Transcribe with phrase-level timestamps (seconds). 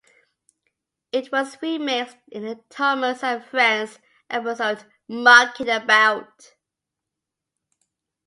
[1.11, 3.99] It was remixed in the "Thomas and Friends"
[4.31, 6.55] episode Mucking About.